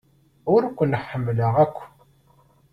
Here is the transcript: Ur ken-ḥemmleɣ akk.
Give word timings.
Ur 0.53 0.61
ken-ḥemmleɣ 0.77 1.53
akk. 1.65 1.77